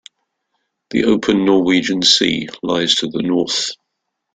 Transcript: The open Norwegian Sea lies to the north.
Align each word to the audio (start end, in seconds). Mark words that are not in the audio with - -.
The 0.89 1.03
open 1.05 1.45
Norwegian 1.45 2.01
Sea 2.01 2.49
lies 2.63 2.95
to 2.95 3.07
the 3.07 3.21
north. 3.21 3.69